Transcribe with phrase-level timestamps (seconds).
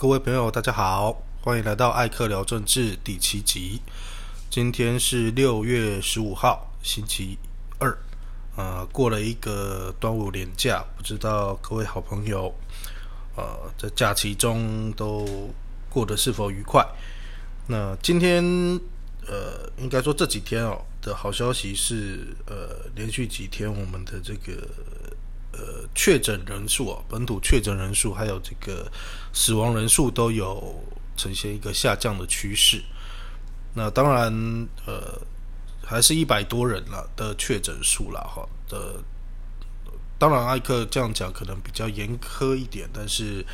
[0.00, 3.82] 各位朋友，大家好，欢迎来到艾克聊政治第七集。
[4.48, 7.36] 今天是六月十五号，星期
[7.78, 7.94] 二。
[8.56, 12.50] 呃，过了一个端午连假，不知道各位好朋友，
[13.36, 15.50] 呃，在假期中都
[15.90, 16.82] 过得是否愉快？
[17.66, 18.42] 那今天，
[19.26, 24.66] 呃，应该说这几天哦的好消息是，呃，连续几天我们的这个。
[25.60, 28.90] 呃，确诊人数啊，本土确诊人数还有这个
[29.30, 30.82] 死亡人数都有
[31.18, 32.82] 呈现一个下降的趋势。
[33.74, 34.32] 那当然，
[34.86, 35.20] 呃，
[35.84, 38.48] 还是一百多人了的确诊数了哈。
[38.70, 39.02] 的
[40.18, 43.44] 当然，艾克这样讲可能比较严苛一点，但是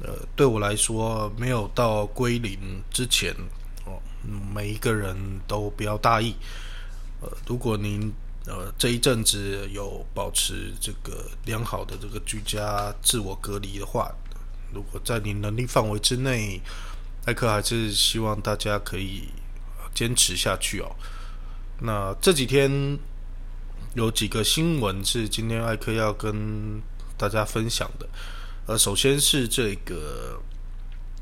[0.00, 3.34] 呃，对我来说，没有到归零之前
[3.84, 4.00] 哦，
[4.54, 5.16] 每一个人
[5.48, 6.36] 都不要大意。
[7.20, 8.12] 呃，如果您
[8.46, 14.08] 呃，这一阵子有保持这个良好的这个居家自我隔离的话，
[14.72, 16.60] 如果在你能力范围之内，
[17.24, 19.24] 艾克还是希望大家可以
[19.92, 20.94] 坚持下去哦。
[21.80, 22.70] 那这几天
[23.94, 26.80] 有几个新闻是今天艾克要跟
[27.18, 28.08] 大家分享的。
[28.66, 30.40] 呃，首先是这个，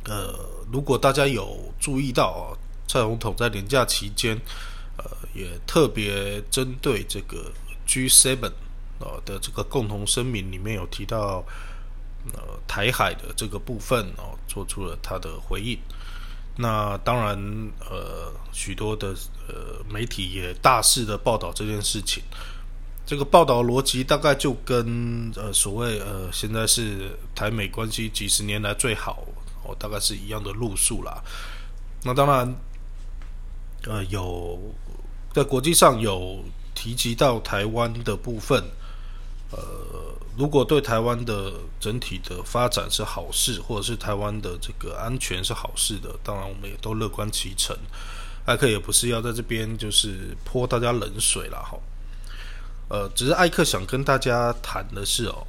[0.05, 0.39] 呃，
[0.71, 2.55] 如果大家有注意到，
[2.87, 4.39] 蔡总统在年假期间。
[4.97, 7.53] 呃，也特别针对这个
[7.87, 8.45] G7
[9.01, 11.45] 啊的这个共同声明里面有提到，
[12.33, 15.79] 呃，台海的这个部分哦，做出了他的回应。
[16.57, 17.37] 那当然，
[17.81, 19.09] 呃，许多的
[19.49, 22.23] 呃媒体也大肆的报道这件事情。
[23.05, 29.27] 这个报道逻辑大概就跟呃所谓呃现在是台美关系几十年来最好
[29.63, 31.23] 哦，大概是一样的路数啦。
[32.03, 32.55] 那当然，
[33.87, 34.59] 呃有。
[35.35, 36.45] 在国际上有
[36.77, 38.63] 提及到台湾的部分，
[39.51, 39.59] 呃，
[40.39, 47.77] 如果对台湾的整体的发展是好事，或者是台湾的这个安全是好事的，当然我们也都乐观其成。
[48.45, 51.77] 艾克也不是要在这边就是泼大家冷水了哈，
[52.89, 55.45] 呃，只是艾克想跟大家谈的是哦，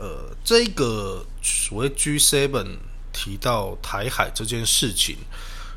[0.00, 2.66] 呃，这个所谓 G7
[3.12, 5.16] 提到台海这件事情，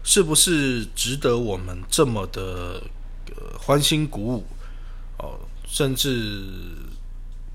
[0.03, 2.81] 是不是值得我们这么的？
[3.35, 4.45] 呃欢欣鼓舞
[5.19, 6.43] 哦，甚至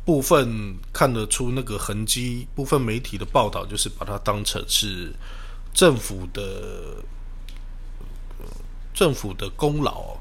[0.05, 2.47] 部分看得出那个痕迹。
[2.55, 5.13] 部分媒体的报道就是把它当成是
[5.75, 7.03] 政府的
[8.95, 10.17] 政府的功劳。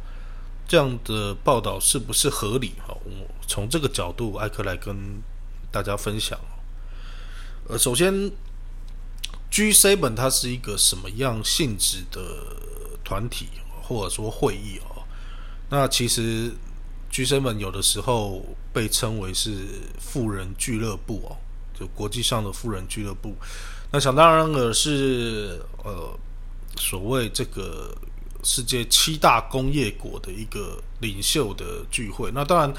[0.67, 2.73] 这样的报道是不是合理？
[2.88, 3.12] 哈，我
[3.47, 5.22] 从这个角度，艾克来跟
[5.72, 6.39] 大家分享。
[7.69, 8.31] 呃，首先
[9.53, 12.19] ，G7 本它是一个什么样性质的
[13.03, 13.49] 团体，
[13.83, 15.03] 或者说会议哦？
[15.69, 16.51] 那其实
[17.11, 18.43] 居生们有的时候
[18.73, 19.67] 被称为是
[19.99, 21.37] 富人俱乐部哦，
[21.79, 23.35] 就国际上的富人俱乐部。
[23.91, 26.17] 那想当然的是，呃，
[26.77, 27.95] 所谓这个
[28.43, 32.31] 世界七大工业国的一个领袖的聚会。
[32.33, 32.73] 那当然，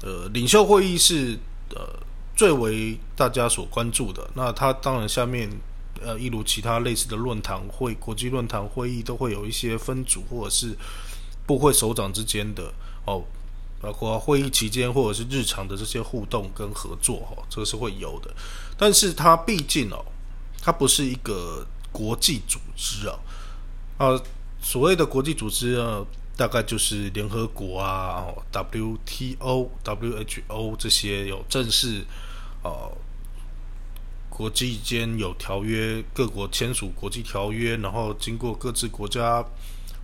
[0.00, 1.38] 呃，领袖会议是
[1.74, 1.86] 呃
[2.34, 4.26] 最为大家所关注的。
[4.34, 5.50] 那它当然下面
[6.04, 10.76] 呃，一如其他类似的论坛会、国际论坛会议，都会有一些分组或者是。
[11.46, 12.74] 部会首长之间的
[13.04, 13.22] 哦，
[13.80, 18.34] 包括会议期间或者是日常的这些互动跟合作哈，这个是会有的。
[18.76, 20.04] 但是它毕竟哦，
[20.60, 23.16] 它不是一个国际组织啊，
[23.96, 24.20] 啊，
[24.60, 26.04] 所谓的国际组织啊，
[26.36, 32.04] 大概就是联合国啊、WTO、WHO 这些有正式
[32.64, 32.90] 哦，
[34.36, 39.42] 国际间有条约，各国签署国际条约，然后经过各自国家。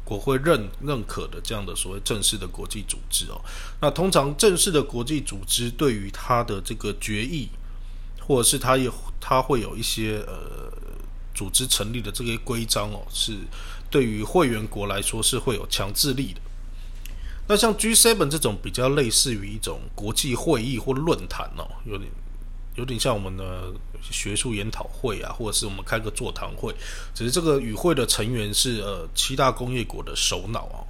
[0.04, 3.40] 国会认认可的这样的所谓正式的国际组织哦，
[3.80, 7.48] 那通常正式的国际组织对于它的这个决议，
[8.20, 10.70] 或者是它有它会有一些呃
[11.32, 13.32] 组织成立的这些规章哦，是
[13.88, 16.40] 对于会员国来说是会有强制力的。
[17.46, 22.10] 那像 G7 这种比较类似于一种国际会议或论坛哦，有点。
[22.74, 26.74] 有点像我们的学术研讨会啊，或者是我们开个座谈会，
[27.14, 30.80] 只是这个与会的成员是呃七大工业国的首脑啊。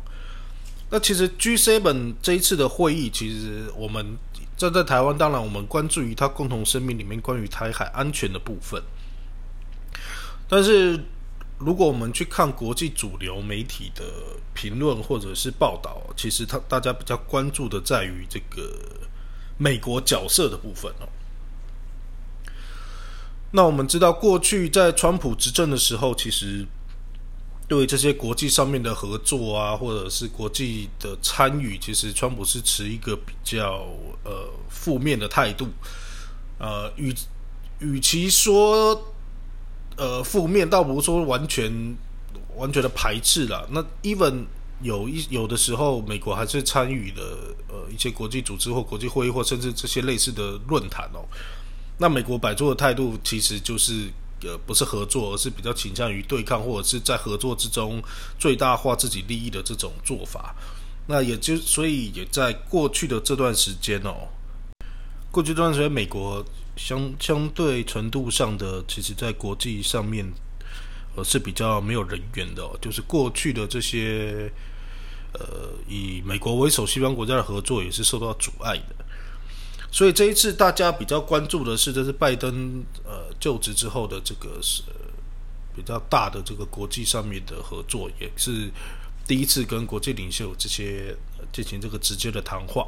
[0.90, 4.16] 那其实 G7 这一次的会议，其实我们
[4.56, 8.82] 站在台湾，当然我们关注于它共同声明里面关于台海安全的部分。
[10.48, 11.02] 但是
[11.58, 14.04] 如果我们去看国际主流媒体的
[14.52, 18.70] 评论或者是报道，其实他大家比较关注的在于这个
[19.56, 21.08] 美国角色的部分哦。
[23.54, 26.66] 那我们知道，过去在川普执政的时候，其实
[27.68, 33.86] 对这些国际上面的合作啊，或者是国际的参与，其实川普是持一个比较
[34.24, 35.68] 呃负面的态度。
[36.58, 37.14] 呃，与
[37.80, 39.12] 与其说
[39.96, 41.94] 呃负面，倒不是说完全
[42.56, 43.68] 完全的排斥了。
[43.70, 44.46] 那 even
[44.80, 51.28] 有一有的时候，美国还是参与了呃一些国际组织或国际会议，或甚至这些类似的论坛哦。
[52.02, 54.10] 那美国摆出的态度其实就是
[54.42, 58.02] 呃不是合作，而是比较倾向于对抗，或者是在合作之中
[58.40, 60.52] 最大化自己利益的这种做法。
[61.06, 64.26] 那也就所以也在过去的这段时间哦，
[65.30, 66.44] 过去这段时间，美国
[66.76, 70.28] 相相对程度上的，其实在国际上面
[71.14, 74.50] 呃是比较没有人缘的，就是过去的这些
[75.34, 75.40] 呃
[75.88, 79.04] 以美国为首西方国家的合作也是受到阻碍的。
[79.92, 84.82] 所以这一次大家比较关注的是，这是拜登呃就职之后的这个是
[85.76, 88.68] 比较大的这个国际上面的合作，也是。
[89.24, 91.16] 第一次跟国际领袖这些
[91.52, 92.84] 进行这个直接的谈话，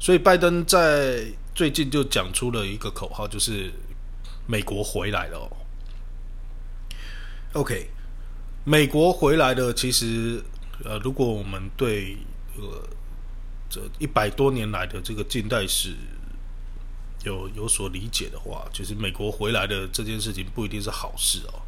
[0.00, 1.22] 所以拜登在
[1.54, 3.70] 最近就讲出了一个口号，就是
[4.48, 5.46] “美国回来了”。
[7.52, 7.90] OK，
[8.64, 9.70] 美国回来了。
[9.70, 10.42] 其实，
[10.82, 12.16] 呃，如果我们对
[12.56, 12.82] 呃
[13.70, 15.94] 这一百多年来的这个近代史
[17.24, 21.62] 有有所理解的话，其实美国回来的这件事情不一定是好事哦。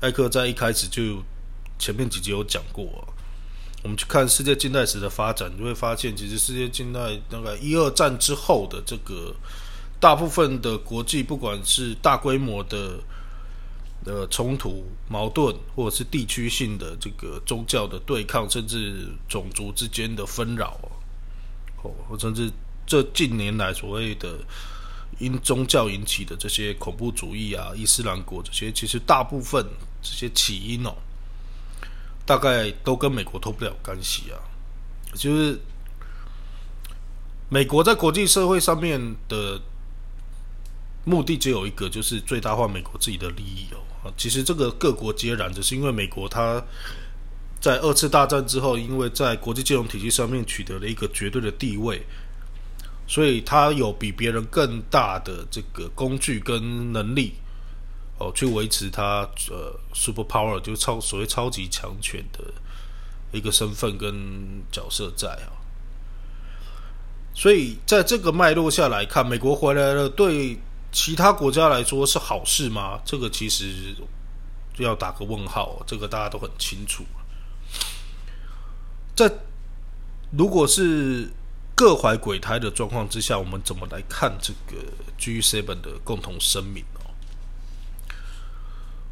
[0.00, 1.22] 艾克在一开始就。
[1.76, 2.84] 前面几集有讲过，
[3.82, 9.34] 我们去看世界近代史的发展，你会发现，其实世界近代大概一二战之后的这个
[9.98, 13.00] 大部分的国际，不管是大规模的
[14.06, 20.88] 呃冲突、矛盾，或者是地区性的这个宗教的对抗，甚至种族之间的纷扰，哦，
[22.18, 22.50] 甚至
[22.86, 24.38] 这近年来所谓的
[25.18, 29.66] 因宗教引起的这些恐怖主义啊、伊斯兰国这些，其实大部分
[30.02, 30.94] 这些起因哦。
[32.26, 34.40] 大概都跟美国脱不了干系啊，
[35.14, 35.60] 就是
[37.50, 38.98] 美国在国际社会上面
[39.28, 39.60] 的
[41.04, 44.10] 目的只有一个，就是最大化美国自己的利益哦。
[44.16, 46.64] 其实这个各国皆然，只是因为美国它
[47.64, 52.04] 在二次大战之后，因为在国际金融体系上面取得了一个绝对的地位，
[53.06, 57.32] 所以他有比别人更大的这个工具跟能力。
[58.18, 62.44] 哦，去维持他呃，super power 就超所谓超级强权的
[63.32, 64.14] 一个身份跟
[64.70, 65.48] 角色在啊，
[67.34, 70.58] 所以在这个脉络下来看，美国回来了，对
[70.92, 73.00] 其他国家来说是好事吗？
[73.06, 73.96] 这个其实
[74.76, 77.02] 要打个问号，这个大家都很清楚。
[79.14, 79.32] 在
[80.30, 81.28] 如果是
[81.74, 84.82] 各怀鬼胎的状况之下，我们怎么来看这个
[85.18, 87.10] G7 的共同声明哦？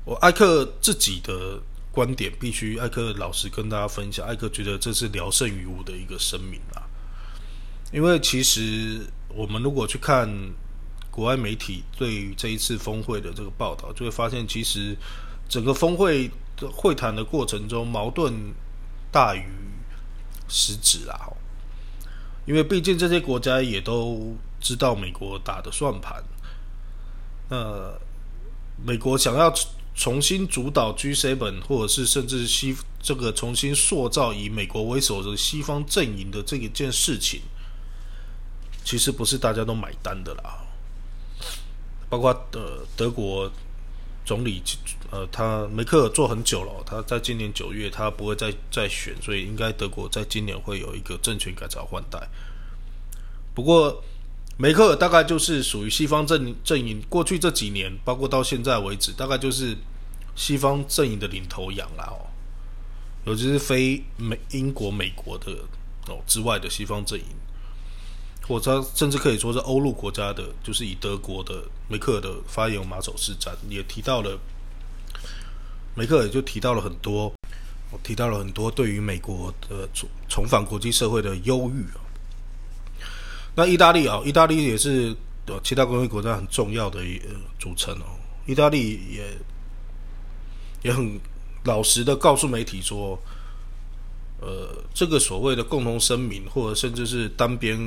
[0.04, 1.60] 我艾克自己的
[1.92, 4.26] 观点，必须艾克老实跟大家分享。
[4.26, 6.82] 艾克觉得这是聊胜于无的一个声明啊，
[7.92, 10.28] 因为其实我们如果去看
[11.10, 14.96] 国外媒体对于这一次峰会的这个报道，就会发现，其实
[15.48, 18.32] 整个峰会的会谈的过程中，矛盾
[19.12, 19.44] 大于
[20.52, 21.18] 实质啦。
[22.46, 26.22] 因为毕竟这些国家也都知道美国打的算盘，
[27.48, 27.92] 那
[28.84, 29.52] 美国想要。
[29.94, 37.42] 重新主导 G7，或者是甚至西这个重新塑造以美国为首的西方阵营的这一件事情，
[38.82, 40.64] 其实不是大家都买单的啦。
[42.08, 43.52] 包括呃德国
[44.24, 44.62] 总理
[45.10, 52.28] 呃他梅克尔做很久了，他在今年九月他不会再再选，所以应该德国在今年会有一个政权改朝换代。
[53.54, 54.02] 不过。
[54.58, 59.74] 梅克尔大概就是属于西方阵阵营，过去这几年，包括到现在为止，大概就是
[60.36, 62.28] 西方阵营的领头羊啦哦，
[63.24, 65.52] 尤其是非美英国、美国的
[66.06, 67.24] 哦之外的西方阵营，
[68.46, 74.38] 或者甚至可以说是欧陆国家的，就是以德国的梅克尔的发言马首是瞻，也提到了
[75.94, 77.32] 梅克尔就提到了很多，
[77.90, 82.00] 我提到了很多对于美国的重重返国际社会的忧郁啊。
[83.54, 85.14] 那意大利啊，意大利也是
[85.46, 88.06] 呃其他工业国家很重要的一呃组成哦。
[88.46, 89.24] 意大利也
[90.82, 91.20] 也很
[91.64, 93.16] 老实的告诉媒体说，
[94.40, 97.78] 呃，这个所谓的共同声明，或者甚至是单边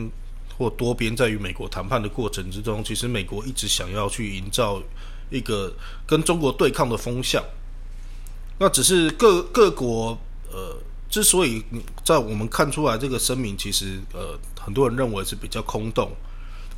[0.57, 4.81] 或多边，在与美国谈判的过程之中，其实美国一直想要去营造
[5.29, 5.73] 一个
[6.07, 7.43] 跟中国对抗的风向。
[8.59, 10.17] 那只是各各国
[10.51, 10.77] 呃。
[11.07, 11.63] 之所以
[12.03, 16.11] 在我们看出来这个声明，其实呃，很多人认为是比较空洞，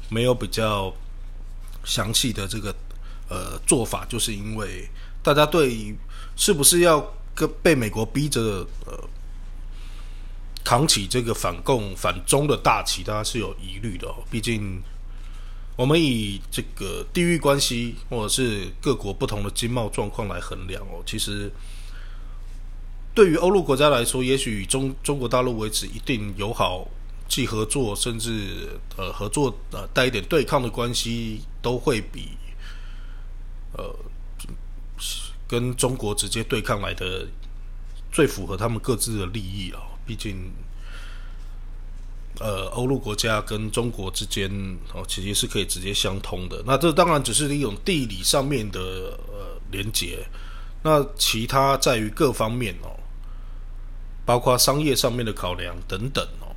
[0.09, 0.93] 没有比较
[1.83, 2.75] 详细的这个
[3.29, 4.87] 呃做法，就是因为
[5.23, 5.97] 大家对于
[6.35, 7.03] 是不是要
[7.33, 8.93] 跟被美国逼着呃
[10.67, 14.15] 扛起这个反共反中的大旗，大家是有疑虑的哦。
[14.29, 14.83] 毕竟
[15.77, 21.49] 我们以这个地域关系或者是各国不同的经贸状况来衡量哦，其实
[23.15, 26.85] 对于欧陆国家来说，也许中中国大陆为止一定友好、
[27.29, 32.31] 既合作，甚至呃合作呃带一点对抗的关系，都会比
[33.71, 33.95] 呃
[35.47, 37.25] 跟中国直接对抗来的
[38.11, 40.51] 最符合他们各自的利益哦，毕竟。
[42.39, 44.47] 呃，欧陆国家跟中国之间
[44.93, 46.61] 哦，其实是可以直接相通的。
[46.67, 48.79] 那这当然只是一种地理上面的
[49.27, 50.19] 呃连接，
[50.83, 52.93] 那其他在于各方面哦，
[54.23, 56.53] 包括商业上面的考量等等哦，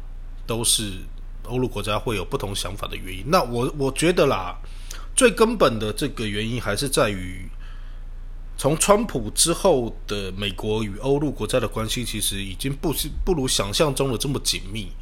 [0.46, 0.98] 都是
[1.44, 3.24] 欧陆国家会有不同想法的原因。
[3.26, 4.54] 那我我觉得啦，
[5.16, 7.48] 最根本的这个原因还是在于，
[8.60, 14.92] 从川普之后的美国与欧陆国家的关系，其实已经不是不如想象中的这么紧密。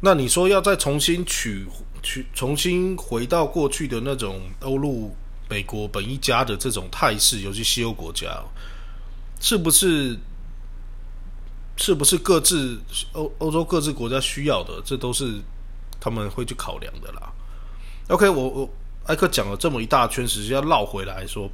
[0.00, 1.66] 那你说要再重新取
[2.04, 5.12] 取重新回到过去的那种欧陆
[5.50, 8.40] 美国本一家的这种态势，尤其西欧国家，
[9.40, 10.16] 是不是
[11.76, 12.80] 是不是各自
[13.14, 14.80] 欧欧洲各自国家需要的？
[14.84, 15.40] 这都是
[15.98, 17.32] 他们会去考量的啦。
[18.06, 18.70] OK，我我
[19.06, 21.50] 艾克讲了这么一大圈，实际要绕回来说，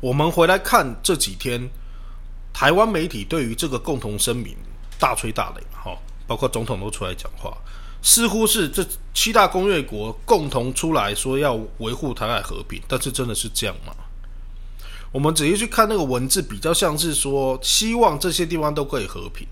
[0.00, 1.68] 我们回来看这几天
[2.52, 4.56] 台湾媒体对于这个共同声明
[4.98, 5.96] 大吹大擂哈。
[6.26, 7.56] 包括总统都出来讲话，
[8.02, 13.94] 似乎是这七大工业国共同出来说要维护台海和平，但是真的是这样吗？
[15.10, 19.48] 我们仔细去看那个文字，比较像是说希望这些地方都可以和平，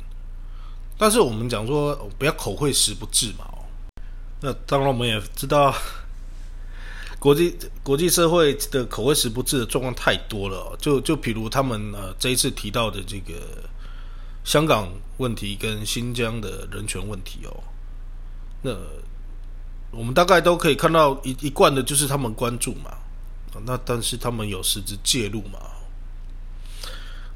[0.98, 3.46] 但是我们讲说不要口惠实不至嘛。
[4.42, 5.74] 那当然我们也知道，
[7.26, 13.34] 国际国际社会的口惠实不至的状况太多了，就就比如他们呃这一次提到的这个。
[14.44, 17.50] 香港问题跟新疆的人权问题哦，
[18.62, 18.70] 那
[19.90, 22.96] 我们大概都可以看到一一贯的就是他们关注嘛，
[23.64, 25.58] 那但是他们有实质介入嘛？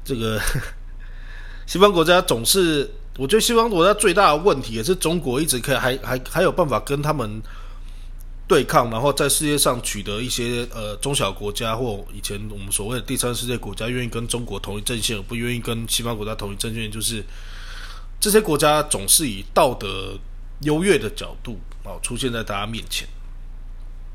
[0.05, 0.39] 这个
[1.67, 7.41] 西方国家总是，我觉得西方国家最大的问题也是中国一直可以还还还有办法跟他们。
[8.51, 17.23] 对抗，然后在世界上取得一些呃中小国家或以前我们所谓的第三世界国家愿意跟中国同一阵线，而不愿意跟西方国家同一阵线，就是
[18.19, 20.19] 这些国家总是以道德
[20.63, 23.07] 优越的角度啊出现在大家面前，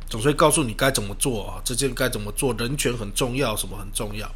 [0.07, 4.31] 总是会告诉你该怎么做啊，这件该怎么做，人权很重要，什么很重要，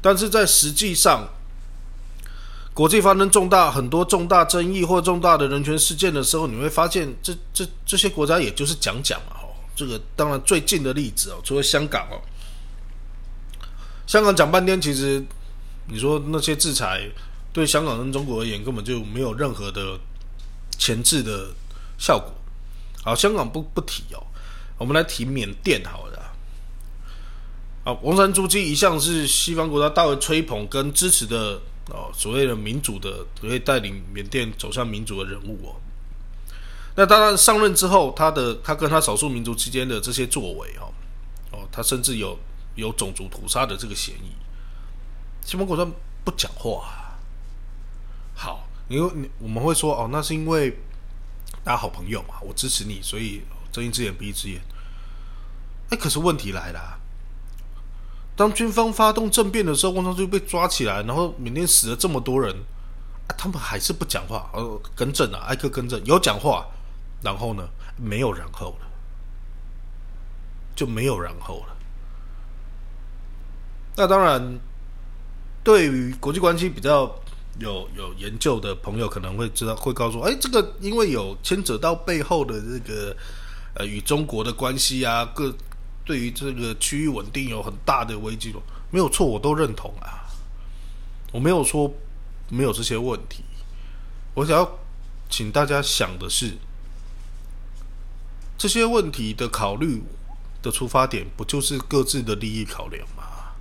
[0.00, 1.28] 但是在实际上。
[2.72, 9.36] 国际发生重大很多重大争议或重大的人权事件的时候，你会发现这这这些国家也就是讲讲嘛，
[9.80, 12.20] 这个当然最近的例子哦，除了香港哦，
[14.06, 15.24] 香港讲半天，其实
[15.88, 17.10] 你说那些制裁
[17.50, 19.98] 对香港跟中国而言根本就没有任何的
[20.76, 21.48] 前置的
[21.96, 22.30] 效果。
[23.02, 24.20] 好，香港不不提哦，
[24.76, 26.18] 我们来提缅甸好了。
[27.84, 31.58] 啊，王山珠基一向是西方国家大为吹捧跟支持的。
[31.92, 35.74] 哦，所谓的民主的，可以带领缅甸走向民主的人物哦。
[37.00, 40.92] 那当然上任之后，他的他跟他少数民族之间的这些作为哦，
[41.50, 42.38] 哦，他甚至有
[42.74, 44.36] 有种族屠杀的这个嫌疑。
[45.42, 45.90] 西方国家
[46.26, 47.16] 不讲话。
[48.34, 50.72] 好，因为我们会说哦，那是因为
[51.64, 53.40] 大家好朋友嘛，我支持你，所以
[53.72, 54.60] 睁一只眼闭一只眼。
[55.88, 56.98] 哎，可是问题来了。
[58.36, 62.54] 当军方发动政变的时候，汪昌就被抓起来，然后缅甸死了这么多人，
[63.26, 64.50] 啊，他们还是不讲话。
[64.52, 66.66] 呃，更正啊，挨个更正，有讲话，
[67.22, 68.86] 然后呢，没有然后了，
[70.74, 71.76] 就没有然后了。
[73.96, 74.58] 那当然，
[75.62, 77.14] 对于国际关系比较
[77.58, 83.16] 有有研究的朋友，可能会知道，会告诉，哎，这个因为有牵扯到背后的这个
[83.74, 85.54] 呃与中国的关系啊，各。
[86.02, 88.52] 对于这个区域稳定有很大的危机，
[88.90, 90.26] 没有错，我都认同啊。
[91.30, 91.92] 我没有说
[92.48, 93.44] 没有这些问题，
[94.34, 94.78] 我想要
[95.28, 96.56] 请大家想的是，
[98.60, 100.02] 这些问题的考虑
[100.60, 103.54] 的出发点，不就是各自的利益考量吗？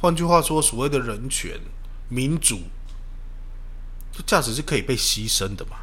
[0.00, 1.60] 换句话说，所谓的人权、
[2.08, 2.60] 民主，
[4.12, 5.78] 这价值是可以被牺牲的嘛？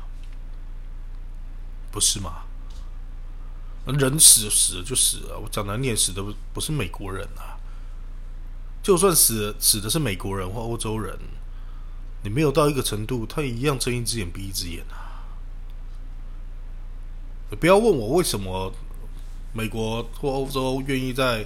[1.92, 2.44] 不是吗？
[3.86, 7.60] 人死死了就死了，我讲难念，死的不不是美国人啊。
[8.82, 11.20] 就算死死的是美国人或欧洲人，
[12.24, 15.05] 你没有到一个程度，他一样睁一只眼闭一只眼啊。
[17.60, 18.74] 不要问我为什么
[19.54, 21.46] 美国或欧洲愿意在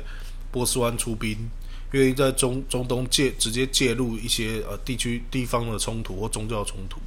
[0.52, 1.50] 波斯湾出兵，
[1.92, 7.00] 愿意在中中东介直接介入一些呃地区地方的冲突或宗教冲突，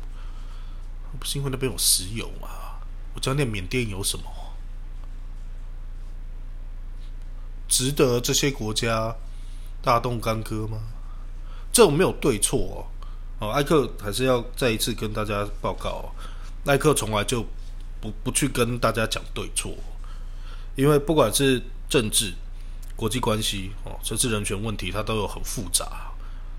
[1.19, 2.49] 不是因为那边有石油吗？
[3.15, 4.25] 我讲点缅甸有什么？
[7.69, 9.17] 值得这些国家
[9.81, 10.79] 大动干戈吗？
[11.73, 12.59] 这种没有对错
[13.41, 13.49] 哦。
[13.49, 16.13] 哦，艾克还是要再一次跟大家报告，哦
[16.65, 17.45] 艾克从来就
[18.03, 19.73] 不不去跟大家讲对错，
[20.77, 22.35] 因为不管是政治、
[22.95, 26.13] 国际关系哦，甚至人权问题，它都有很复杂，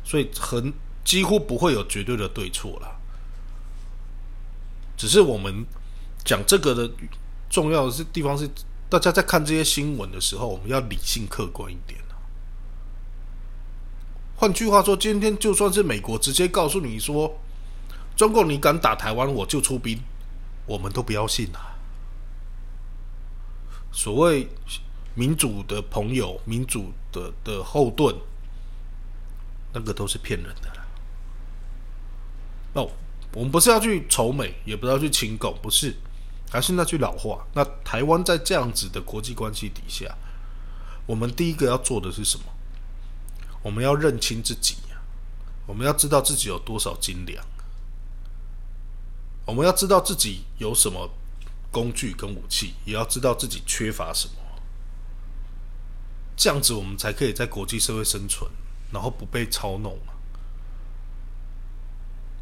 [0.04, 0.74] 所以很
[1.06, 2.90] 几乎不会有绝对的对错啦。
[4.98, 5.64] 只是我们
[6.26, 6.90] 讲这个的
[7.50, 8.50] 重要的是地方是。
[8.90, 12.00] 大家在看这些新闻的时候，我们要理性客观一点
[14.36, 17.40] 换句话说，今天就算是美国直接告诉你说，
[18.16, 20.00] 中共你敢打台湾，我就出兵，
[20.66, 21.76] 我们都不要信啊。
[23.92, 24.48] 所谓
[25.14, 28.16] 民主的朋友、民主的的后盾，
[29.74, 30.86] 那个都是骗人的啦。
[32.74, 32.90] 哦，
[33.34, 35.96] 我们不是要去仇美，也不要去亲共，不是。
[36.50, 40.16] 还是那句老话，那台湾在这样子的国际关系底下，
[41.06, 42.46] 我们第一个要做的是什么？
[43.64, 45.02] 我们要认清自己呀，
[45.66, 47.44] 我们要知道自己有多少斤两，
[49.46, 51.10] 我们要知道自己有什么
[51.72, 54.36] 工具跟武器，也要知道自己缺乏什么，
[56.36, 58.50] 这样子我们才可以在国际社会生存，
[58.92, 59.98] 然后不被操弄。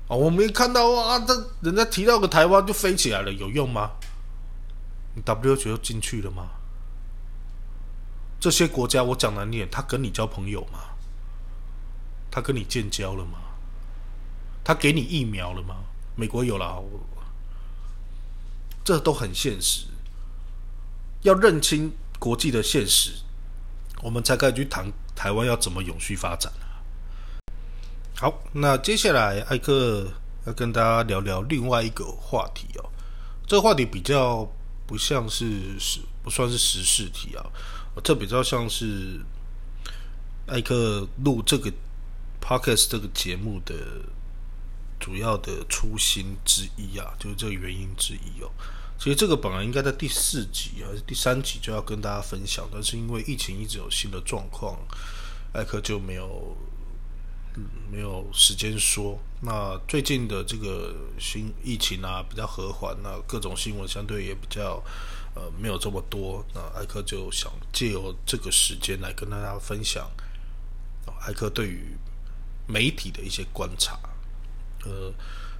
[0.08, 1.20] 哦，我没看到啊！
[1.20, 3.92] 这人家提到个台湾就飞起来了，有用吗？
[5.16, 6.50] 你 W 就进去了吗？
[8.40, 10.80] 这些国家我讲难念，他跟你交朋友吗？
[12.30, 13.40] 他跟你建交了吗？
[14.64, 15.78] 他给你疫苗了吗？
[16.22, 16.84] 美国有了，
[18.84, 19.88] 这都很现实。
[21.24, 23.14] 要认清国际的现实，
[24.04, 26.54] 我们才可以去谈台湾要怎么永续发展。
[28.16, 30.08] 好，那接下来艾克
[30.46, 32.88] 要跟大家聊聊另外一个话题哦。
[33.48, 34.48] 这个话题比较
[34.86, 37.44] 不像是时，不算是时事题啊，
[38.04, 39.20] 这比较像是
[40.46, 41.74] 艾克录这个
[42.40, 43.74] podcast 这个节目的
[45.02, 48.50] 主要的初心之一啊，就是这个原因之一哦。
[48.98, 54.78] 其实这个本来应该在第四集还是第三集就要跟大家分享，但是因为疫情一直有新的状况，
[55.52, 56.56] 艾克就没有。
[57.54, 59.20] 嗯，没有时间说。
[59.42, 64.82] 那最近的这个新疫情啊，比较和缓，那各种新闻相对也比较
[65.36, 66.46] 呃没有这么多。
[66.54, 70.10] 那艾克就想借由这个时间来跟大家分享，
[71.28, 71.98] 艾克对于
[72.68, 74.00] 媒体的一些观察。
[74.86, 75.14] 呃，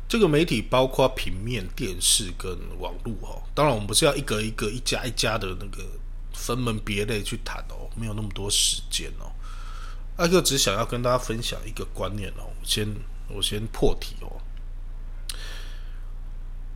[0.08, 3.42] 这个媒体包括平面、电视跟网络哦。
[3.54, 5.84] 当然，我们不是要一个一个、一家一家的那个
[6.34, 9.32] 分门别类去谈哦，没有那么多时间哦。
[10.18, 12.88] 艾克只想要跟大家分享一个观念哦，先
[13.28, 14.42] 我先破题哦，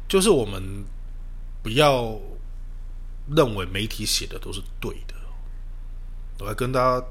[0.08, 0.86] 就是我们
[1.62, 2.18] 不要
[3.36, 5.16] 认为媒体写的都是对的。
[6.40, 7.06] 我来跟大家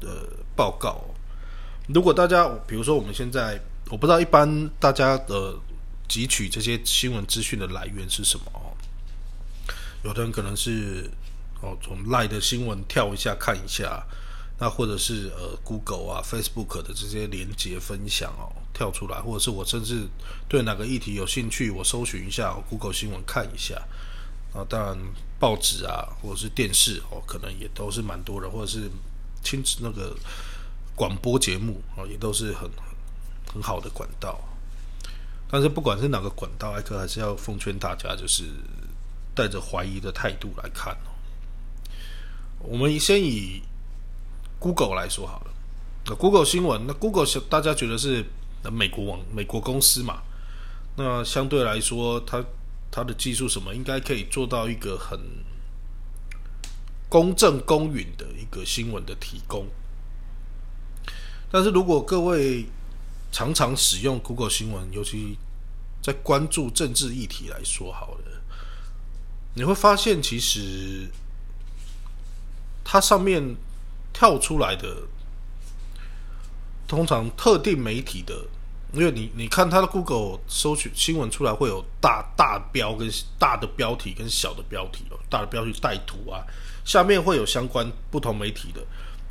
[0.00, 1.00] 呃报告，
[1.88, 3.60] 如果大家比如说我们现在
[3.94, 5.54] 我不知道一般大家的
[6.08, 8.74] 汲取这些新闻资讯的来源是什么哦，
[10.02, 11.08] 有的人可能是
[11.60, 14.04] 哦从赖的新闻跳一下看一下。
[14.58, 20.08] 那或者是呃，Google 啊、Facebook 的这些连接分享哦，跳出来，或者是我甚至
[20.48, 23.80] 对哪个议题有兴趣，我搜寻一下 Google 新闻看一下
[24.52, 24.66] 啊。
[24.68, 24.98] 当然，
[25.38, 28.90] 报纸啊，或者是电视哦，可能也都是蛮多的，或者是
[29.44, 30.16] 亲子那个
[30.96, 32.68] 广播节目啊，也都是很
[33.54, 34.38] 很好的管道。
[35.48, 38.44] 但是不管是哪个管道，艾克还是要奉劝大家，就是
[39.34, 41.14] 带着怀疑的态度来看哦。
[42.58, 43.62] 我们先以。
[44.60, 45.50] Google 来说好了，
[46.06, 48.24] 那 Google 新闻，那 Google 大家觉得是
[48.72, 50.22] 美国网、美国公司嘛？
[50.96, 52.42] 那相对来说，它
[52.90, 55.20] 它的技术什么，应该可以做到一个很
[57.10, 59.66] 公正公允的一个新闻的提供。
[61.50, 62.64] 但是如果各位
[63.34, 65.36] 常常使用 Google 新闻，尤其
[66.00, 68.40] 在关注政治议题来说好了，
[69.54, 71.08] 你会发现其实
[72.84, 73.56] 它上面。
[74.16, 74.96] 跳出来的，
[76.86, 78.46] 通常特定媒体的，
[78.92, 86.46] 因为你你看它的 Google 搜取新闻出来会有大大标跟大的标题跟小的标题哦，大的标题带图啊，
[86.84, 88.80] 下面会有相关不同媒体的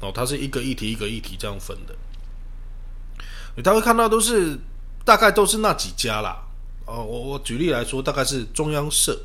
[0.02, 1.96] 哦，它是一个议题一个议题这样分的，
[3.56, 4.60] 你大会看到都是
[5.06, 6.42] 大概都是那几家啦
[6.86, 9.20] 哦，我我举例来说，大概是中央社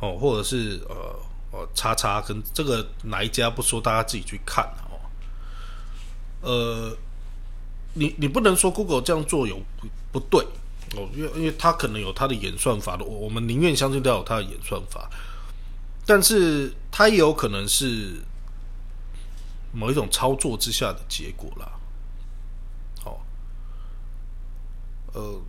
[0.00, 1.14] 哦，或者是呃。
[1.50, 5.00] 呃，叉叉跟这个哪一家不说，大家自己去看哦。
[6.42, 6.94] 呃，
[7.94, 9.58] 你你不能说 Google 这样做有
[10.12, 10.46] 不对
[10.94, 15.08] 哦，因为因为它可能有它的演算法的，我我们宁愿相信它有它的演算法，
[16.04, 18.20] 但是它也有可能是
[19.72, 21.72] 某一种操作之下的结果啦。
[23.02, 23.24] 好，
[25.12, 25.40] 呃，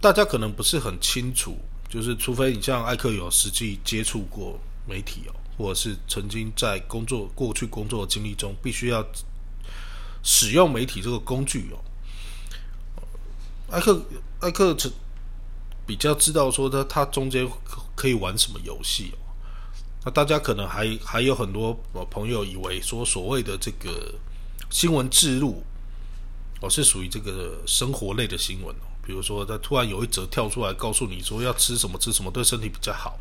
[0.00, 1.56] 大家可能不是很清楚，
[1.88, 9.06] 就是除非你像艾克有实际接触过媒体哦，或者是曾经在工作过去工作的经历中，必须要
[10.22, 11.78] 使用媒体这个工具哦。
[13.70, 14.02] 艾克
[14.40, 14.76] 艾克
[15.86, 17.48] 比较知道说他他中间
[17.94, 19.18] 可以玩什么游戏哦。
[20.04, 21.72] 那大家可能还还有很多
[22.10, 24.14] 朋友以为说所谓的这个
[24.68, 25.62] 新闻制录
[26.62, 33.18] 哦是属于这个生活类的新闻哦，比如说他突然有一则跳出来告诉你说要吃什么吃什么对身体比较好，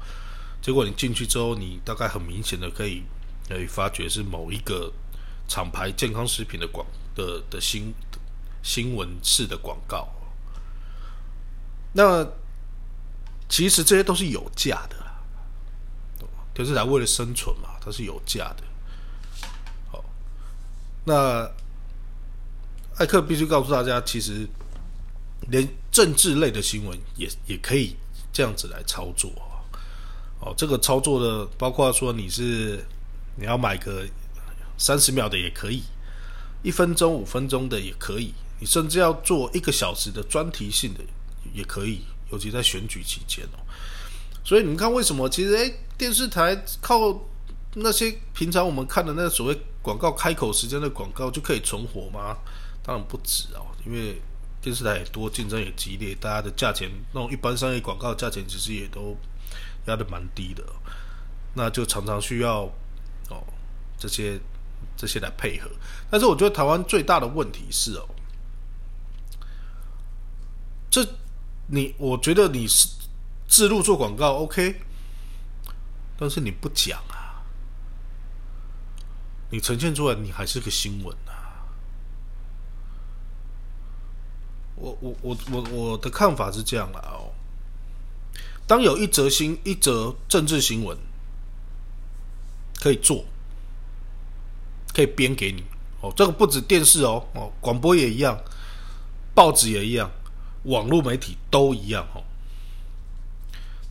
[0.61, 3.03] 结果你进去之后，你大概很明显的可以
[3.49, 4.93] 可以发觉是某一个
[5.47, 7.93] 厂牌健康食品的广的的新
[8.63, 10.07] 新闻式的广告。
[11.93, 12.25] 那
[13.49, 14.95] 其实这些都是有价的。
[16.53, 18.63] 电视台为了生存嘛，它是有价的。
[19.89, 20.03] 好，
[21.05, 21.49] 那
[23.01, 24.47] 艾克必须告诉大家，其实
[25.49, 27.95] 连政治类的新闻也也可以
[28.31, 29.31] 这样子来操作
[30.39, 32.85] 哦，这个操作的包括说你是
[33.37, 34.05] 你要买个
[34.77, 35.81] 三十秒的也可以，
[36.61, 40.99] 一分钟、五分钟的也可以，你甚至要做一个小时的专题性的
[41.55, 43.57] 也可以，尤其在选举期间哦。
[44.45, 47.19] 所以你们看，为什么其实诶，电视台靠
[47.73, 52.37] 那些平常我们看的那所谓广告开口时间的广告就可以存活吗？
[52.91, 54.21] 当然不止哦，因为
[54.59, 59.15] 电视台也多，竞争也激烈，大家的价钱那种一般商业广告的价钱其实也都
[59.85, 60.61] 压的蛮低的，
[61.53, 62.63] 那就常常需要
[63.29, 63.41] 哦
[63.97, 64.37] 这些
[64.97, 65.69] 这些来配合。
[66.09, 68.09] 但是我觉得台湾最大的问题是哦，
[70.89, 71.07] 这
[71.67, 72.89] 你我觉得你是。
[73.47, 74.79] 自录做广告 OK，
[76.17, 77.43] 但是你不讲啊，
[79.49, 81.40] 你呈现出来你还是个新闻啊。
[84.81, 87.29] 我我我我我的看法是这样的哦，
[88.65, 90.97] 当有一则新一则政治新闻
[92.79, 93.23] 可以做，
[94.91, 95.63] 可以编给你
[96.01, 98.35] 哦，这个不止电视哦哦，广播也一样，
[99.35, 100.09] 报纸也一样，
[100.63, 102.23] 网络媒体都一样哦。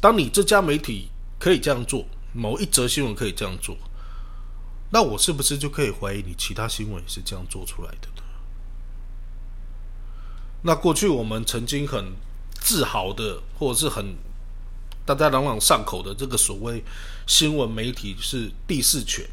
[0.01, 3.77] 当你这家媒体可以这样做，某一则新闻可以这样做，
[4.91, 8.23] 那我是不是就可以怀疑你其他新闻也是这样做出来的呢？
[10.63, 12.13] 那过去我们曾经很
[12.55, 14.17] 自豪的，或者是很
[15.07, 16.85] 大家朗朗上口的这个所谓
[17.27, 19.27] 新闻媒体是第四权，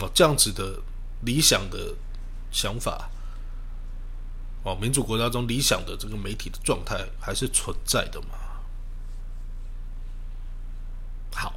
[0.00, 0.80] 哦，这样子的
[1.20, 1.94] 理想的
[2.50, 3.10] 想法，
[4.64, 8.28] 哦，民主国家中理想的这个媒体的状态还是存在的嘛？
[11.34, 11.54] 好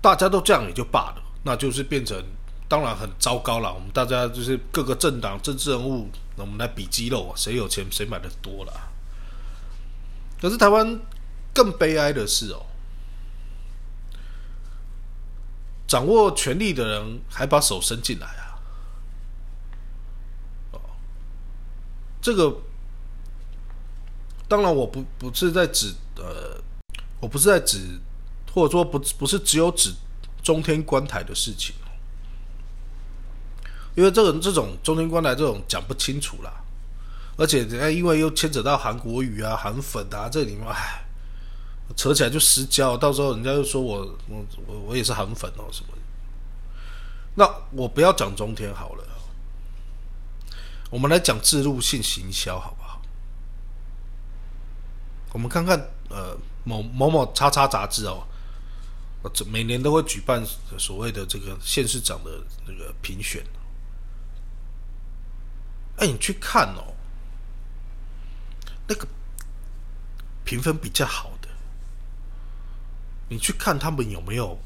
[0.00, 2.22] 大家都这样也就罢了，那就是变成
[2.70, 3.74] 当然很糟糕了。
[3.74, 8.72] 我们大家就是各个政党、政治人物，我们来比肌肉啊，谁有钱谁买的多了。
[10.40, 11.00] 可是台湾
[11.52, 12.64] 更悲哀的是哦，
[15.88, 18.54] 掌握权力的人还把手伸进来啊。
[20.70, 20.80] 哦，
[22.22, 22.56] 这个
[24.46, 26.62] 当然我不不是在指呃，
[27.20, 27.98] 我不是在指。
[28.52, 29.94] 或者说不不是只有指
[30.42, 31.72] 中天观台的事情
[34.00, 36.50] 因为这个这种中天观台这种讲不清楚啦，
[37.36, 41.04] 而且人家，因为又牵扯到韩国语啊、韩粉啊，这里面唉，
[41.94, 45.88] 扯起来就失焦，到时候人家又说我我我我也是韩粉哦什么。
[47.34, 49.04] 那我不要讲中天好了，
[50.88, 53.02] 我们来讲自入性行销好不好？
[55.34, 56.34] 我们看看呃
[56.64, 58.26] 某某某叉叉杂志哦。
[59.34, 60.42] 这每年都会举办
[60.78, 63.44] 所谓的这个县市长的那个评选。
[66.00, 66.94] 哎，你去看哦，
[68.88, 69.06] 那个
[70.44, 71.48] 评分比较好的，
[73.28, 74.58] 你去看他们有没有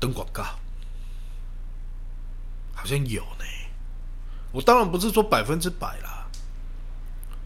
[0.00, 0.42] 登广告？
[2.74, 3.44] 好像有呢。
[4.52, 6.26] 我当然不是说百分之百啦，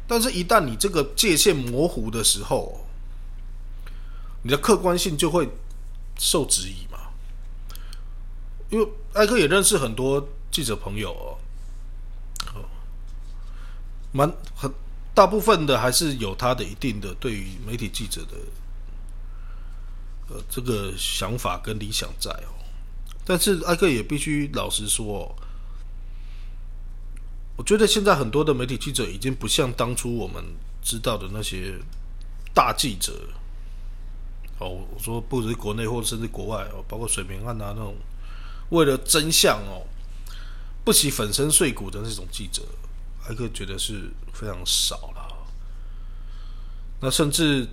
[0.06, 2.84] 但是一旦你这个界限模糊的时候。
[4.40, 5.50] 你的客观性就会
[6.16, 7.10] 受质疑嘛？
[8.70, 11.36] 因为艾克也认识很多记者朋友哦，
[14.18, 14.68] 蛮很
[15.14, 18.36] 大部分的还是有他的一定的对于媒体记者的
[20.28, 22.50] 呃这个想法跟理想在哦。
[23.24, 25.32] 但是艾克也必须老实说，
[27.56, 30.42] 我觉得现在很多的媒体记者已经不像当初我们
[30.82, 31.78] 知道的那些
[32.52, 33.12] 大记者。
[34.58, 37.94] 哦，我说不只是国内，或者甚至国外哦，包括水平案啊那种
[38.70, 39.86] 为了真相哦，
[40.84, 42.62] 不惜粉身碎骨的那种记者，
[43.26, 45.46] 艾克觉得是非常少了。
[47.00, 47.68] 那甚至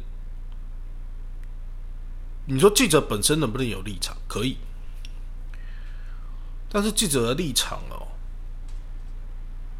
[2.45, 4.15] 你说记者本身能不能有立场？
[4.27, 4.57] 可以，
[6.69, 8.07] 但是记者的立场哦，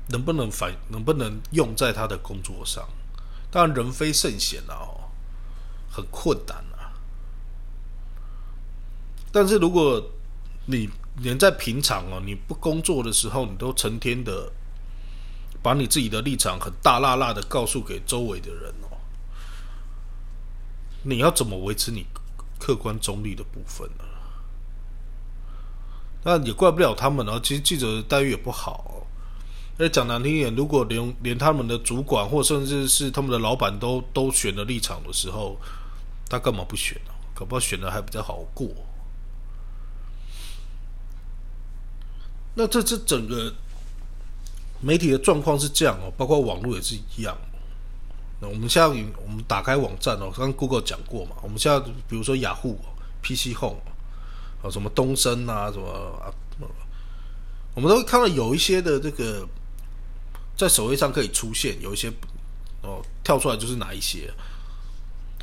[0.09, 2.87] 能不能反能不能用在他的工作上？
[3.51, 5.11] 当然人非圣贤啊，哦，
[5.89, 6.93] 很困难啊。
[9.31, 10.11] 但是如果
[10.65, 14.51] 你连在平常哦，你不工作的时候，你都成天的
[15.65, 18.97] 把你自己的立场很大辣辣的告诉给周围的人哦，
[21.01, 22.05] 你要怎么维持你
[22.59, 24.03] 客观中立的部分呢？
[26.23, 27.39] 那也怪不了他们哦。
[27.43, 29.07] 其实记者的待遇也不好，
[29.79, 35.59] 那讲难听一点，如果连连他们的主管或甚至是他们的老板都都选了立场的时候，
[36.29, 37.11] 他干嘛不选呢？
[37.33, 38.69] 搞不好选的还比较好过。
[42.53, 43.51] 那这这整个
[44.85, 47.35] 媒体的状况是这样哦，包括网络也是一样。
[48.39, 52.79] 那我们现在我们打开网站哦，刚刚 Google 讲过嘛，我们现在比如说雅虎、
[53.23, 53.81] PC Home
[54.61, 55.89] 啊，什么东升啊，什么
[56.21, 56.29] 啊，
[57.73, 59.47] 我们都会看到有一些的这个
[60.55, 62.11] 在首页上可以出现，有一些
[62.83, 64.31] 哦跳出来就是哪一些，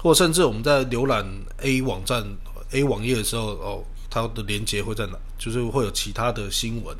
[0.00, 1.26] 或甚至我们在浏览
[1.62, 2.24] A 网站
[2.70, 3.84] A 网页的时候哦。
[4.14, 5.18] 它的连接会在哪？
[5.38, 6.94] 就是会有其他的新闻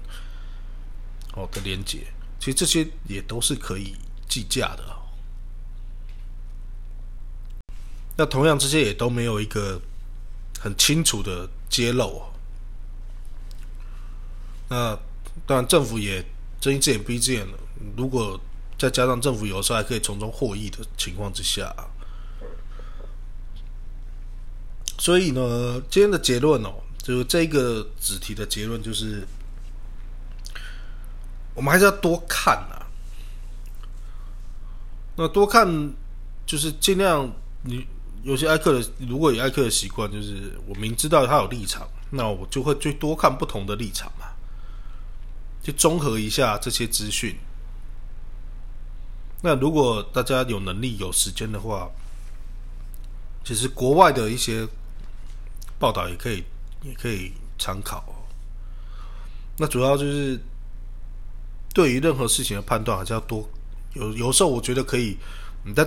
[1.35, 1.99] 哦的连接，
[2.43, 3.95] 其实这些也都是可以
[4.29, 4.83] 计价的。
[8.17, 9.81] 那同样，这些也都没有一个
[10.59, 12.21] 很清楚的揭露。
[14.69, 14.99] 那
[15.47, 16.25] 当然，政府也
[16.61, 17.57] 睁一只眼闭一只眼了。
[17.97, 18.41] 如果
[18.77, 21.73] 再加上政府有时候还可以从中获益的情况之下，
[24.99, 26.75] 所以呢，今天的结论哦。
[26.99, 29.27] 就是这个子题的结论就是，
[31.55, 32.87] 我们还是要多看啊。
[35.17, 35.67] 那多看
[36.47, 37.31] 就是尽量，
[37.63, 37.87] 你
[38.23, 44.27] 有些爱客的，如果有爱客的习惯，就是我明知道他有立场，那我就会去多看不同的立场嘛，
[45.63, 47.37] 去综合一下这些资讯。
[49.43, 51.91] 那如果大家有能力、有时间的话，
[53.45, 54.67] 其实国外的一些
[55.79, 56.45] 报道也可以。
[56.85, 58.05] 也可以参考。
[59.57, 60.37] 那主要就是
[61.73, 63.49] 对于任何事情的判断，还是要多
[63.95, 65.17] 有有时候我觉得可以，
[65.65, 65.87] 你再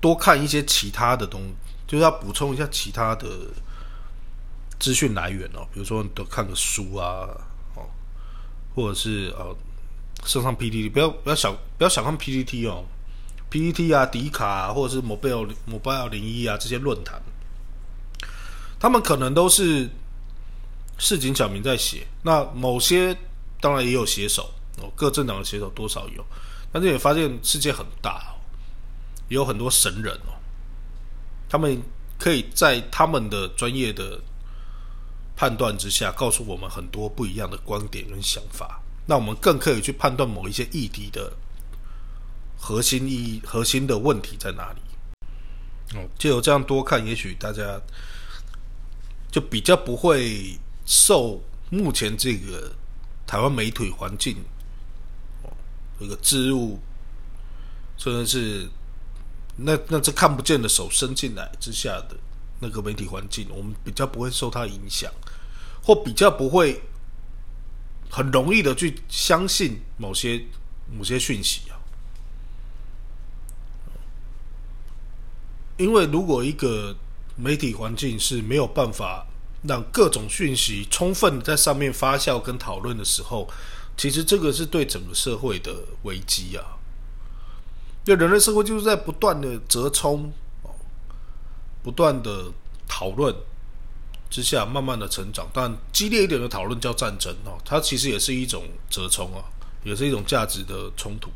[0.00, 1.40] 多看一些其他的东，
[1.86, 3.26] 就是要补充一下其他的
[4.78, 5.66] 资讯来源哦。
[5.72, 7.28] 比如说，你都看个书啊，
[7.74, 7.88] 哦，
[8.74, 9.56] 或者是呃，
[10.24, 12.84] 上上 PPT，不要不要想不要想看 PPT 哦
[13.50, 17.20] ，PPT 啊，迪卡啊，或者是 Mobile Mobile 零一啊这些论坛，
[18.78, 19.88] 他们可能都是。
[20.98, 23.14] 市井小民在写，那某些
[23.60, 26.24] 当然也有写手哦，各政党的写手多少有，
[26.72, 28.34] 但是也发现世界很大，
[29.28, 30.34] 也有很多神人哦，
[31.48, 31.80] 他们
[32.18, 34.20] 可以在他们的专业的
[35.36, 41.32] 判断之下，告诉我们很多不一样的观点跟想法，那我们更可以去判断某一些议题的
[42.58, 45.98] 核心意义、核心的问题在哪里。
[45.98, 47.80] 哦，就有这样多看，也许大家
[49.30, 50.58] 就比较不会。
[50.88, 52.70] 受目前这个
[53.26, 54.36] 台湾媒体环境
[55.98, 56.78] 哦，这个植入，
[57.96, 58.68] 甚至是
[59.56, 62.16] 那那这看不见的手伸进来之下的
[62.60, 65.12] 那个媒体环境，我们比较不会受它影响，
[65.82, 66.82] 或比较不会
[68.10, 70.44] 很容易的去相信某些
[70.96, 71.76] 某些讯息啊。
[75.76, 76.96] 因为如果一个
[77.36, 79.26] 媒体环境是没有办法。
[79.66, 83.48] 让各种讯息充分在上面发酵跟讨论的时候，
[83.96, 86.76] 其实这个是对整个社会的危机啊！
[88.04, 90.30] 因为人类社会就是在不断的折冲、
[91.82, 92.52] 不断的
[92.86, 93.34] 讨论
[94.30, 95.48] 之下，慢慢的成长。
[95.52, 99.42] 但激烈一点的讨论叫战争哦，它其实也是一种折冲啊，
[99.82, 101.30] 也是一种价值的冲突。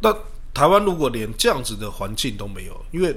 [0.00, 0.12] 那
[0.52, 3.16] 台湾如果连这样子的环境都没有，因为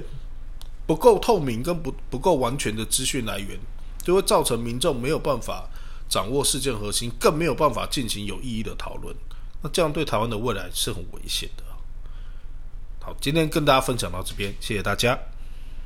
[0.86, 3.58] 不够透明跟不不够完全的资讯来源，
[4.04, 5.68] 就会造成民众没有办法
[6.08, 9.14] 掌握事件核心，更没有办法进行有意义的讨论。
[9.62, 11.64] 那这样对台湾的未来是很危险的。
[13.00, 15.18] 好，今天跟大家分享到这边，谢谢大家。